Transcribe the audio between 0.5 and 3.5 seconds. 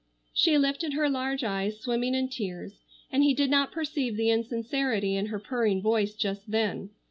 lifted her large eyes swimming in tears, and he